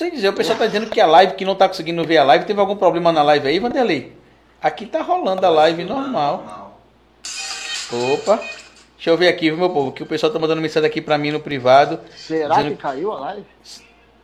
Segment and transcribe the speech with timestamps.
[0.00, 2.24] sei dizer, o pessoal tá dizendo que a live, que não tá conseguindo ver a
[2.24, 4.16] live, teve algum problema na live aí, Vanderlei?
[4.62, 6.80] Aqui tá rolando a live normal.
[8.14, 8.36] Opa.
[8.96, 11.30] Deixa eu ver aqui, meu povo, que o pessoal tá mandando mensagem aqui pra mim
[11.30, 12.00] no privado.
[12.16, 13.46] Será dizendo- que caiu a live?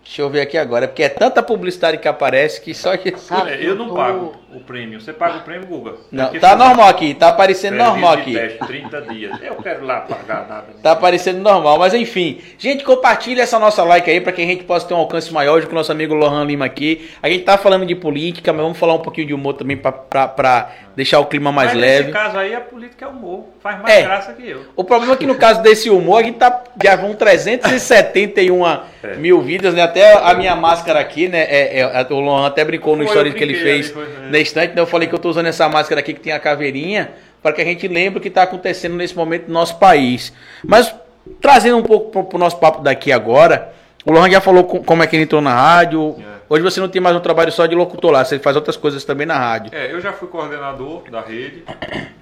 [0.06, 3.10] Deixa eu ver aqui agora, é porque é tanta publicidade que aparece que só que...
[3.10, 5.00] Cara, É, eu não pago o prêmio.
[5.00, 5.94] Você paga o prêmio, Guga?
[6.10, 8.32] Não, Porque tá normal aqui, tá aparecendo normal de aqui.
[8.34, 9.38] Teste, 30 dias.
[9.42, 10.66] Eu quero lá pagar nada.
[10.82, 12.40] Tá aparecendo normal, mas enfim.
[12.56, 15.62] Gente, compartilha essa nossa like aí para que a gente possa ter um alcance maior
[15.66, 17.10] com o nosso amigo Lohan Lima aqui.
[17.22, 20.70] A gente tá falando de política, mas vamos falar um pouquinho de humor também pra
[20.94, 22.02] deixar o clima mais Mas leve.
[22.04, 23.44] nesse caso aí, a política é humor.
[23.60, 24.02] Faz mais É.
[24.02, 24.62] graça que eu.
[24.74, 28.64] O problema é que no caso desse humor, a gente tá, já vão 371
[29.12, 29.16] É.
[29.16, 29.82] mil vidas, né?
[29.82, 31.40] Até a minha máscara aqui, né?
[31.42, 34.30] É, é, o Lohan até brincou no eu que ele fez foi, é.
[34.30, 34.80] na estante, né?
[34.80, 37.62] Eu falei que eu tô usando essa máscara aqui que tem a caveirinha, para que
[37.62, 40.32] a gente lembre o que tá acontecendo nesse momento no nosso país.
[40.64, 40.94] Mas
[41.40, 43.72] trazendo um pouco pro, pro nosso papo daqui agora,
[44.04, 46.16] o Lohan já falou com- como é que ele entrou na rádio.
[46.18, 46.36] É.
[46.48, 49.04] Hoje você não tem mais um trabalho só de locutor lá, você faz outras coisas
[49.04, 49.72] também na rádio.
[49.74, 51.64] É, eu já fui coordenador da rede,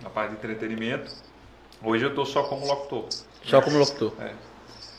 [0.02, 1.10] na parte de entretenimento.
[1.82, 3.04] Hoje eu estou só como locutor.
[3.42, 4.14] Só como locutor.
[4.20, 4.30] É.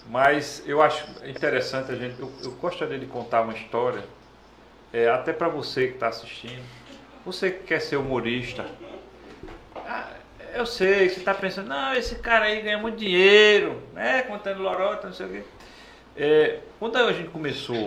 [0.09, 2.19] Mas eu acho interessante a gente.
[2.19, 4.03] Eu, eu gostaria de contar uma história,
[4.93, 6.63] é, até para você que está assistindo.
[7.25, 8.65] Você que quer ser humorista.
[9.75, 10.09] Ah,
[10.53, 14.21] eu sei que você está pensando, não, esse cara aí ganha muito dinheiro, né?
[14.21, 15.43] Contando lorota, não sei o quê.
[16.15, 17.85] É, quando a gente começou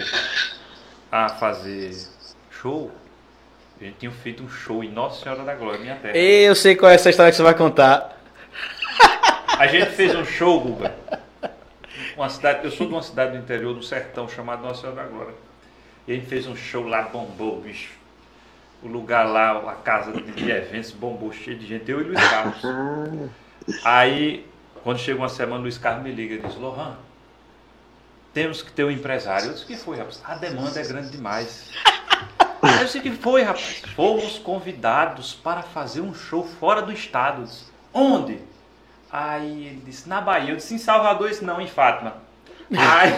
[1.10, 1.97] a fazer
[2.50, 2.91] show,
[3.80, 6.16] a gente tinha feito um show em Nossa Senhora da Glória, minha terra.
[6.16, 8.19] Eu sei qual é essa história que você vai contar.
[9.58, 10.94] A gente fez um show, Guga.
[12.19, 15.08] Uma cidade, eu sou de uma cidade do interior do sertão chamada Nossa Senhora da
[15.08, 15.34] Glória.
[16.05, 17.92] E a gente fez um show lá, bombou, bicho.
[18.83, 21.88] O lugar lá, a casa de, eventos bombou, cheio de gente.
[21.88, 22.60] Eu e Luiz Carlos.
[23.84, 24.44] Aí,
[24.83, 26.97] quando chega uma semana, o Luiz Carlos me liga e diz: Lohan,
[28.34, 29.47] temos que ter um empresário.
[29.47, 30.20] Eu disse: que foi, rapaz?
[30.25, 31.71] A demanda é grande demais.
[32.60, 33.82] Eu disse: que foi, rapaz?
[33.94, 37.48] Fomos convidados para fazer um show fora do estado.
[37.94, 38.41] Onde?
[39.10, 40.52] Aí ele disse: na Bahia.
[40.52, 41.28] Eu disse: em Salvador.
[41.28, 42.14] Disse: não, em Fátima.
[42.76, 43.12] Aí,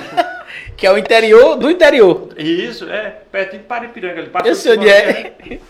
[0.76, 2.28] Que é o interior do interior.
[2.38, 4.20] isso, é, perto de Paripiranga.
[4.20, 5.60] Ele Eu sei onde é.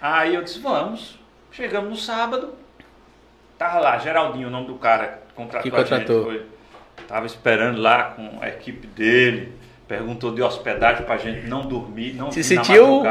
[0.00, 1.18] Aí eu disse, vamos.
[1.50, 2.54] Chegamos no sábado.
[3.58, 6.28] Tava lá, Geraldinho, o nome do cara que contratou, Que contratou.
[6.28, 6.44] a gente.
[6.44, 9.52] Foi, tava esperando lá com a equipe dele.
[9.88, 13.02] Perguntou de hospedagem pra gente não dormir, não Se sentiu-.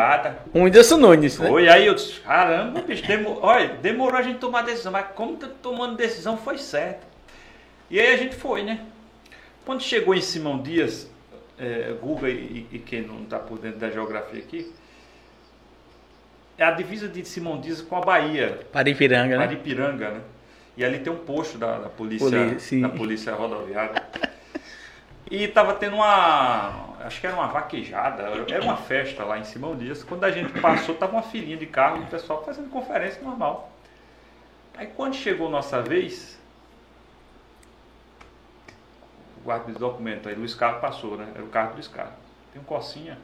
[0.54, 1.48] Um Whindersson Nunes, né?
[1.48, 5.38] Foi, aí eu disse, caramba, bicho, demo- olha, demorou a gente tomar decisão, mas como
[5.38, 7.08] tá tomando decisão foi certo.
[7.90, 8.82] E aí a gente foi, né?
[9.66, 11.10] Quando chegou em Simão Dias,
[11.58, 14.70] é, Guga e, e quem não está por dentro da geografia aqui,
[16.58, 19.46] é a divisa de Simão Dias com a Bahia, Paripiranga, né?
[19.46, 20.22] Maripiranga, né?
[20.78, 22.82] E ali tem um posto da, da polícia, sim.
[22.82, 24.04] da polícia rodoviária.
[25.30, 29.76] E tava tendo uma, acho que era uma vaquejada, era uma festa lá em Simão
[29.76, 30.04] Dias.
[30.04, 33.72] Quando a gente passou, tava uma filinha de carro, o pessoal fazendo conferência normal.
[34.78, 36.38] Aí quando chegou nossa vez,
[39.38, 41.28] o guarda de documento aí, Luiz Carlos passou, né?
[41.34, 42.14] Era o carro do Luiz Carlos.
[42.54, 43.18] Tem um cocinha.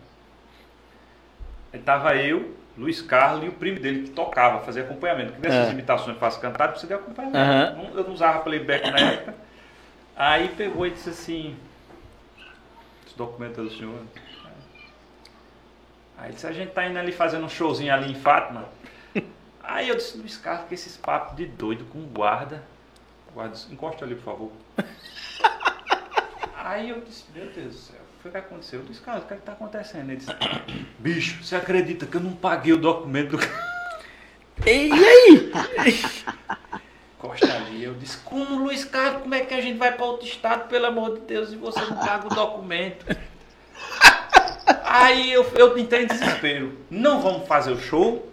[1.73, 5.33] Aí tava eu, Luiz Carlos e o primo dele que tocava, fazia acompanhamento.
[5.33, 5.71] Que nessas Ah.
[5.71, 7.77] imitações faz cantar, precisa de acompanhamento.
[7.77, 9.35] Não- Eu não usava playback na época.
[10.15, 11.55] Aí pegou e disse assim,
[13.25, 14.01] documento é do senhor.
[16.17, 18.65] Aí disse, a gente tá indo ali fazendo um showzinho ali em Fátima.
[19.63, 22.63] Aí eu disse, Luiz Carlos, que esses papos de doido com guarda.
[23.29, 24.51] O guarda disse, encosta ali, por favor.
[26.55, 28.79] Aí eu disse, meu Deus do céu, o que foi que aconteceu?
[28.79, 30.09] Eu disse, Carlos, o que é que tá acontecendo?
[30.09, 30.31] Ele disse,
[30.99, 33.39] bicho, você acredita que eu não paguei o documento do
[34.65, 35.51] E, e aí?
[37.17, 37.83] Costa ali.
[37.83, 40.85] Eu disse, como Luiz Carlos, como é que a gente vai para outro estado, pelo
[40.85, 43.05] amor de Deus, e você não paga o documento?
[44.83, 46.77] Aí eu, eu entrei em desespero.
[46.89, 48.29] Não vamos fazer o show.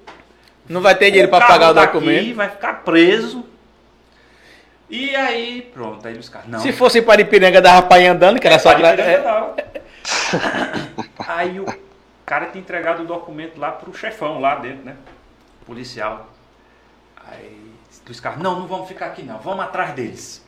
[0.69, 2.35] Não vai ter dinheiro carro pagar o daqui documento.
[2.35, 3.45] Vai ficar preso.
[4.91, 6.07] E aí, pronto.
[6.07, 6.61] Aí Luiz Carlos, não.
[6.61, 8.71] Se fosse em Paripiranga, dava pra ir andando, que era só...
[8.73, 9.55] Vai gra- direto, é, não.
[11.29, 11.67] Aí o
[12.25, 14.97] cara tinha entregado o documento lá pro chefão lá dentro, né?
[15.67, 16.29] Policial.
[17.31, 17.71] Aí
[18.07, 20.43] Luiz Carlos, não, não vamos ficar aqui não, vamos atrás deles.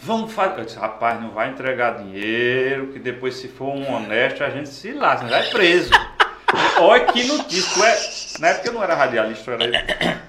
[0.00, 0.60] Vamos fazer.
[0.60, 4.68] Eu disse, rapaz, não vai entregar dinheiro, que depois se for um honesto, a gente
[4.68, 5.90] se lasca, vai preso.
[6.80, 7.84] Olha que notícia.
[7.84, 8.40] É...
[8.40, 10.28] Na época eu não era radialista, eu era.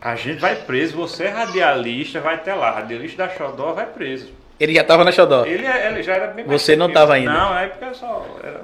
[0.00, 2.70] A gente vai preso, você é radialista, vai até lá.
[2.70, 4.30] Radialista da Xodó vai preso.
[4.60, 5.44] Ele já tava na Xodó.
[5.44, 6.94] Ele, ele já era bem Você não tranquilo.
[6.94, 7.32] tava ainda?
[7.32, 8.62] Não, na época só era.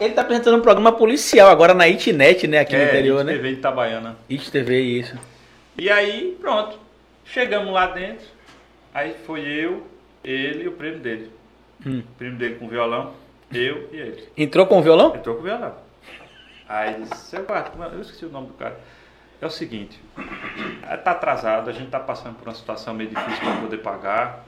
[0.00, 2.60] Ele tá apresentando um programa policial agora na ITNET, né?
[2.60, 3.32] Aqui no interior, né?
[3.32, 4.16] TV de Itabaiana.
[4.30, 5.18] Isso.
[5.76, 6.78] E aí, pronto.
[7.24, 8.24] Chegamos lá dentro.
[8.98, 9.86] Aí foi eu,
[10.24, 11.30] ele e o primo dele.
[11.86, 12.00] Hum.
[12.00, 13.14] O primo dele com violão.
[13.54, 14.28] Eu e ele.
[14.36, 15.14] Entrou com o violão?
[15.14, 15.72] Entrou com o violão.
[16.68, 18.76] Aí disse, seu quarto, eu esqueci o nome do cara.
[19.40, 20.00] É o seguinte,
[21.04, 24.44] tá atrasado, a gente tá passando por uma situação meio difícil para poder pagar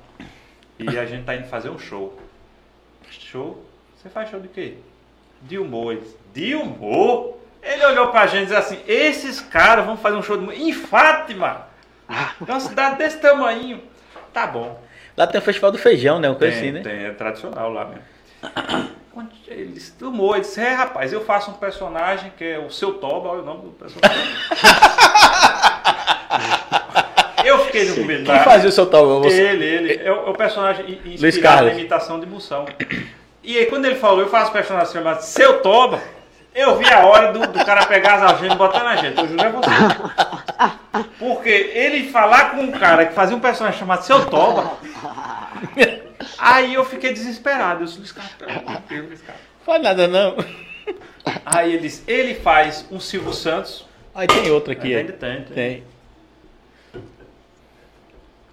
[0.77, 2.19] e a gente tá indo fazer um show.
[3.09, 3.65] Show?
[3.97, 4.79] Você faz show de quê?
[5.43, 5.97] De humor.
[6.35, 7.39] De humor?
[7.63, 10.55] Ele olhou pra gente e disse assim, esses caras vão fazer um show de humor
[10.55, 11.69] em Fátima.
[12.09, 13.89] É uma cidade desse tamanho.
[14.33, 14.81] Tá bom.
[15.17, 16.31] Lá tem o Festival do Feijão, né?
[16.31, 16.83] Um coisa Tem, assim, né?
[16.83, 18.03] tem, é tradicional lá mesmo.
[19.49, 23.29] Ele humor, ele disse, é rapaz, eu faço um personagem que é o seu Toba,
[23.29, 24.23] olha o nome do personagem.
[27.45, 27.95] eu fiquei no.
[28.25, 29.21] Quem fazia o seu tal?
[29.23, 29.43] Você...
[29.43, 30.01] Ele, ele.
[30.03, 32.67] É o, é o personagem inspirado na imitação de Moção.
[33.43, 36.01] E aí quando ele falou, eu faço um personagem chamado Seu Toba,
[36.55, 39.19] eu vi a hora do, do cara pegar as algemas e botar na gente.
[39.19, 39.71] Eu juro é você.
[41.19, 44.79] Porque ele falar com um cara que fazia um personagem chamado Seu Toba,
[46.39, 47.83] aí eu fiquei desesperado.
[47.83, 49.21] Eu disse, Carlos.
[49.65, 50.37] Faz nada não.
[51.45, 53.87] Aí ele disse, ele faz um Silvio Santos.
[54.15, 54.95] Aí tem outro aqui.
[54.95, 55.17] Ainda é.
[55.17, 55.55] tem, tem.
[55.55, 55.85] Tem.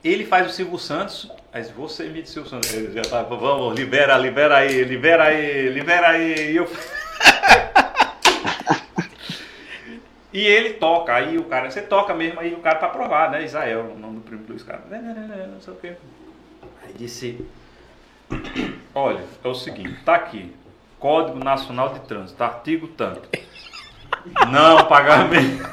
[0.04, 2.74] Ele faz o Silvio Santos, mas você o Silvio Santos.
[2.74, 6.52] Ele já tá, vamos, libera, libera aí, libera aí, libera aí.
[6.52, 6.70] E, eu...
[10.38, 13.44] e ele toca, aí o cara, você toca mesmo, aí o cara pra provar, né?
[13.44, 15.96] Israel, o nome do primo do Luiz né, né, né, Não sei o quê.
[16.84, 17.44] Aí disse,
[18.94, 20.56] olha, é o seguinte, tá aqui,
[21.00, 23.28] Código Nacional de Trânsito, artigo tanto.
[24.52, 25.68] Não pagamento.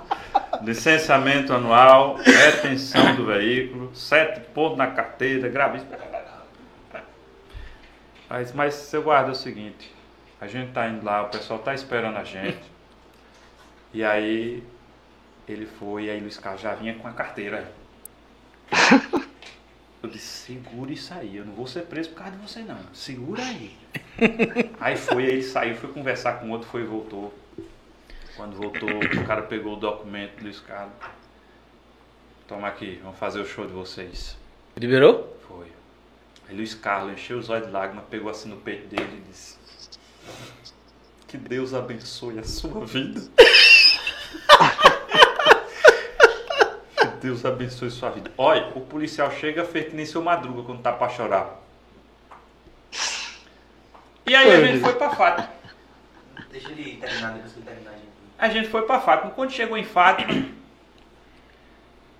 [0.64, 5.90] Licenciamento anual, retenção do veículo, sete pontos na carteira, gravíssimo.
[8.30, 9.94] Mas, mas seu guarda é o seguinte,
[10.40, 12.75] a gente tá indo lá, o pessoal tá esperando a gente.
[13.96, 14.62] E aí
[15.48, 17.72] ele foi, e aí Luiz Carlos já vinha com a carteira.
[20.02, 22.78] Eu disse, segura isso aí, eu não vou ser preso por causa de você não.
[22.92, 23.74] Segura aí.
[24.78, 27.34] Aí foi, aí ele saiu, foi conversar com outro, foi e voltou.
[28.36, 30.94] Quando voltou, o cara pegou o documento do Luiz Carlos.
[32.46, 34.36] Toma aqui, vamos fazer o show de vocês.
[34.76, 35.36] Liberou?
[35.48, 35.66] Foi.
[36.46, 39.56] Aí Luiz Carlos encheu os olhos de lágrimas, pegou assim no peito dele e disse:
[41.26, 43.22] Que Deus abençoe a sua vida.
[47.20, 48.30] Deus abençoe sua vida.
[48.36, 51.60] Olha, o policial chega feito que nem seu madruga quando tá pra chorar.
[54.26, 55.50] E aí a gente foi pra Fátima.
[56.50, 58.08] Deixa ele terminar, depois que ele terminar, a gente.
[58.38, 59.30] A gente foi pra Fátima.
[59.30, 60.48] Quando chegou em Fátima,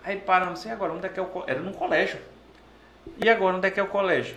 [0.05, 1.51] aí paramos assim, agora onde é que é o colégio?
[1.51, 2.21] Era num colégio.
[3.23, 4.37] E agora onde é que é o colégio?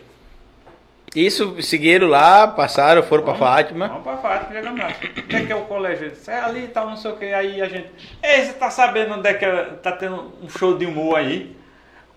[1.16, 3.88] Isso, seguiram lá, passaram, foram pra Fátima.
[3.88, 4.88] Vamos pra Fátima, chegamos lá.
[5.24, 6.06] Onde é que é o colégio?
[6.06, 7.26] Ele disse, é ali e tal, não sei o que.
[7.34, 7.90] Aí a gente,
[8.22, 11.56] ei, você tá sabendo onde é que é- tá tendo um show de humor aí?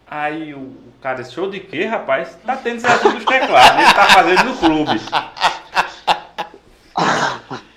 [0.06, 2.36] Aí o, o cara disse, show de quê, rapaz?
[2.44, 5.00] Tá tendo Zezinho dos teclados, ele tá fazendo no clube.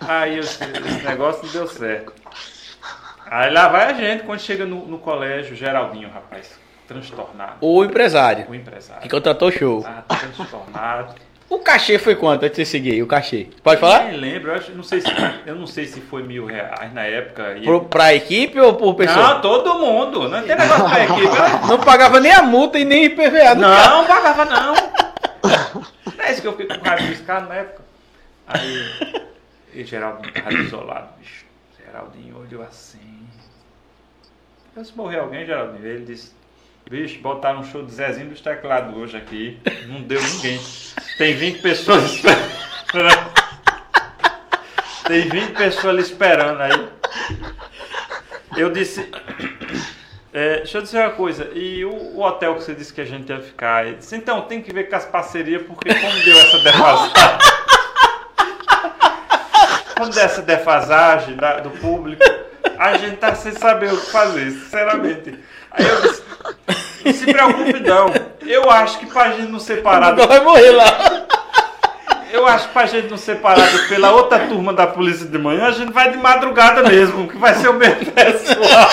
[0.08, 0.60] Aí esse
[1.06, 2.14] negócio não deu certo.
[3.28, 7.58] Aí lá vai a gente, quando chega no, no colégio, Geraldinho, rapaz, transtornado.
[7.62, 9.02] O empresário, O empresário.
[9.02, 9.84] que contratou o show.
[9.86, 11.16] Ah, transtornado.
[11.48, 13.04] O cachê foi quanto antes de você seguir?
[13.04, 13.50] O cachê.
[13.62, 14.06] Pode falar?
[14.06, 15.08] Nem lembro, eu, acho, não sei se,
[15.46, 17.56] eu não sei se foi mil reais na época.
[17.56, 17.62] E...
[17.64, 19.36] Pro, pra equipe ou por pessoa?
[19.36, 20.28] Não, todo mundo.
[20.28, 21.22] Não tem negócio pra equipe.
[21.28, 21.62] né?
[21.70, 23.90] Não pagava nem a multa e nem IPVA do carro.
[23.98, 24.74] Não, pagava não.
[26.18, 27.84] É isso que eu fiquei com raiva desse cara na época.
[28.48, 29.26] Aí,
[29.76, 31.46] e Geraldinho tava isolado, bicho.
[31.86, 33.20] Geraldinho olhou assim.
[34.76, 36.32] Eu, se morrer alguém, Geraldinho, ele disse,
[36.90, 39.60] bicho, botaram um show de Zezinho dos teclados hoje aqui.
[39.88, 40.60] Não deu ninguém.
[41.18, 43.32] Tem 20 pessoas esperando.
[45.08, 46.90] Tem 20 pessoas ali esperando aí.
[48.58, 49.10] Eu disse.
[50.34, 53.06] é, deixa eu dizer uma coisa, e o, o hotel que você disse que a
[53.06, 53.86] gente ia ficar?
[53.88, 57.14] Ele disse, então, tem que ver com as parcerias, porque como deu essa defasagem.
[59.98, 62.24] como deu essa defasagem da- do público,
[62.78, 65.38] a gente tá sem saber o que fazer, sinceramente.
[65.72, 66.24] Aí eu disse,
[67.14, 68.08] se preocupe não.
[68.46, 70.98] Eu acho que pra gente não ser parado Agora vai morrer lá.
[72.32, 75.66] eu acho que pra gente não ser parado pela outra turma da polícia de manhã,
[75.68, 78.90] a gente vai de madrugada mesmo, que vai ser o mesmo pessoal.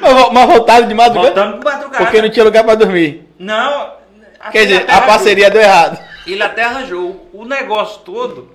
[0.00, 1.34] Mas, mas voltaram de madrugada?
[1.34, 2.04] Voltando de madrugada.
[2.04, 3.26] Porque não tinha lugar pra dormir.
[3.38, 3.94] Não.
[4.52, 5.06] Quer dizer, a arranjou.
[5.08, 5.98] parceria deu errado.
[6.26, 7.28] Ele até arranjou.
[7.32, 8.50] O negócio todo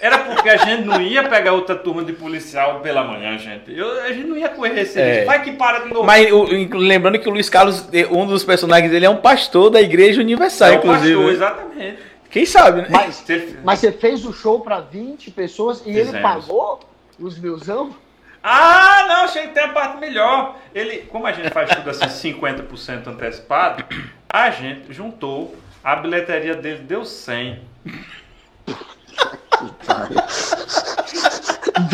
[0.00, 3.76] era porque a gente não ia pegar outra turma de policial pela manhã, gente.
[3.76, 5.10] Eu- a gente não ia correr esse É.
[5.12, 5.26] risco.
[5.26, 6.04] Vai que para de novo.
[6.04, 6.44] Mas o-
[6.78, 10.20] lembrando que o Luiz Carlos, eh, um dos personagens dele é um pastor da Igreja
[10.20, 11.14] Universal, É o inclusive.
[11.14, 11.32] pastor, né?
[11.32, 11.98] exatamente.
[12.30, 12.88] Quem sabe, né?
[12.90, 16.22] Mas, ele- mas você fez o show pra 20 pessoas e ele Fizemos.
[16.22, 16.80] pagou
[17.18, 17.94] os milzão?
[18.42, 20.56] Ah, não, achei que tem a parte melhor.
[20.74, 23.84] Ele, como a gente faz tudo assim 50% antecipado,
[24.28, 27.60] a gente juntou A bilheteria dele deu 100.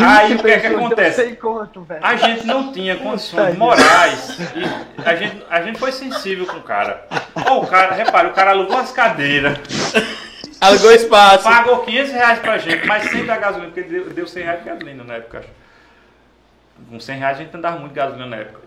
[0.03, 1.37] Aí o que é que acontece?
[2.01, 4.37] A gente não tinha condições morais.
[4.55, 7.05] E a gente, a gente foi sensível com o cara.
[7.47, 9.57] Ó, o cara, repare, o cara alugou as cadeiras,
[10.59, 11.43] Alugou espaço.
[11.43, 14.65] pagou 500 reais pra gente, mas sem dar gasolina, porque deu, deu 100 reais de
[14.69, 15.39] gasolina na época.
[15.39, 15.49] acho.
[16.89, 18.65] Com 100 reais a gente não dava muito gasolina na época.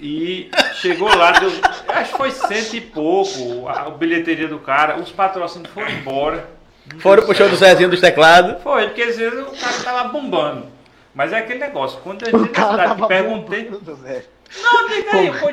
[0.00, 1.50] E chegou lá, deu,
[1.88, 6.48] acho que foi cento e pouco a, a bilheteria do cara, os patrocínios foram embora.
[6.98, 8.62] Foram pro show do Zezinho dos teclados.
[8.62, 10.66] Foi, porque às vezes o cara tava bombando.
[11.14, 13.70] Mas é aquele negócio, quando cara cidade tava perguntei.
[13.70, 15.48] Não, diga aí, pô.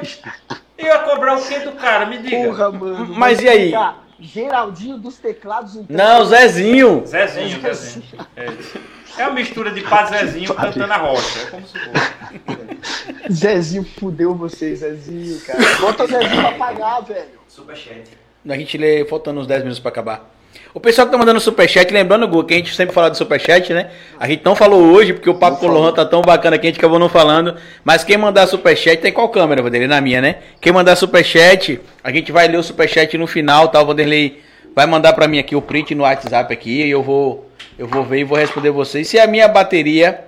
[0.77, 2.05] Eu ia cobrar o quê do cara?
[2.07, 2.47] Me diga.
[2.47, 3.13] Porra, mano.
[3.15, 3.73] Mas e aí?
[4.19, 5.75] Geraldinho dos teclados.
[5.75, 5.95] então.
[5.95, 7.03] Não, Zezinho.
[7.05, 8.05] Zezinho, Zezinho.
[8.35, 11.39] É, é uma mistura de Padre Zezinho cantando a rocha.
[11.39, 13.33] É como se fosse.
[13.33, 15.59] Zezinho fudeu vocês, Zezinho, cara.
[15.79, 17.39] Bota o Zezinho pra pagar, velho.
[17.47, 18.09] Superchat.
[18.47, 20.31] A gente lê faltando uns 10 minutos pra acabar.
[20.74, 23.74] O pessoal que tá mandando superchat, lembrando, Gu, que a gente sempre fala do superchat,
[23.74, 23.91] né?
[24.17, 26.65] A gente não falou hoje, porque o papo com o Lohan tá tão bacana que
[26.65, 27.55] a gente acabou não falando.
[27.84, 29.88] Mas quem mandar superchat, tem qual câmera, Vanderlei?
[29.88, 30.38] Na minha, né?
[30.62, 33.81] Quem mandar superchat, a gente vai ler o superchat no final, tá?
[33.81, 34.41] O Vanderlei
[34.74, 38.05] vai mandar pra mim aqui o print no WhatsApp aqui e eu vou, eu vou
[38.05, 39.08] ver e vou responder vocês.
[39.10, 40.22] Se a minha bateria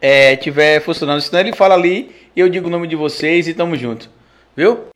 [0.00, 3.54] é, tiver funcionando, senão ele fala ali e eu digo o nome de vocês e
[3.54, 4.08] tamo junto.
[4.56, 4.86] Viu?